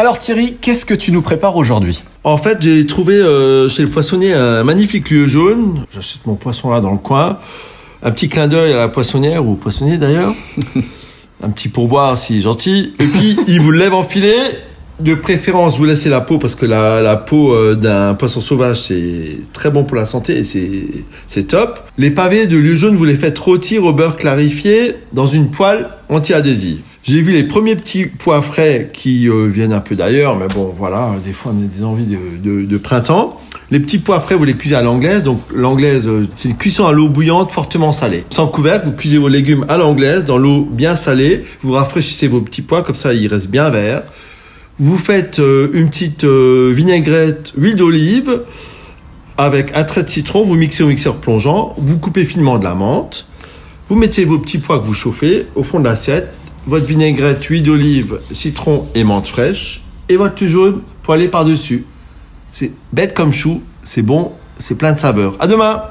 [0.00, 2.04] Alors Thierry, qu'est-ce que tu nous prépares aujourd'hui?
[2.22, 5.84] En fait, j'ai trouvé euh, chez le poissonnier un magnifique lieu jaune.
[5.90, 7.40] J'achète mon poisson là dans le coin.
[8.04, 10.34] Un petit clin d'œil à la poissonnière ou au poissonnier d'ailleurs.
[11.42, 12.94] un petit pourboire si gentil.
[13.00, 14.38] Et puis, il vous lève en filet.
[15.00, 18.80] De préférence, vous laissez la peau parce que la, la peau euh, d'un poisson sauvage,
[18.80, 21.78] c'est très bon pour la santé et c'est, top.
[21.98, 25.88] Les pavés de lieu jaune, vous les faites rôtir au beurre clarifié dans une poêle
[26.08, 26.80] anti-adhésive.
[27.04, 30.74] J'ai vu les premiers petits pois frais qui euh, viennent un peu d'ailleurs, mais bon,
[30.76, 33.40] voilà, des fois on a des envies de, de, de printemps.
[33.70, 35.22] Les petits pois frais, vous les cuisez à l'anglaise.
[35.22, 38.24] Donc l'anglaise, euh, c'est une cuisson à l'eau bouillante, fortement salée.
[38.30, 41.44] Sans couvercle, vous cuisez vos légumes à l'anglaise, dans l'eau bien salée.
[41.62, 44.02] Vous rafraîchissez vos petits pois, comme ça ils restent bien verts.
[44.80, 48.42] Vous faites euh, une petite euh, vinaigrette, huile d'olive,
[49.36, 50.44] avec un trait de citron.
[50.44, 51.74] Vous mixez au mixeur plongeant.
[51.78, 53.26] Vous coupez finement de la menthe.
[53.88, 56.32] Vous mettez vos petits pois que vous chauffez au fond de l'assiette.
[56.66, 59.82] Votre vinaigrette, huile d'olive, citron et menthe fraîche.
[60.08, 61.84] Et votre jus jaune poêlé par-dessus.
[62.52, 65.34] C'est bête comme chou, c'est bon, c'est plein de saveurs.
[65.40, 65.82] À demain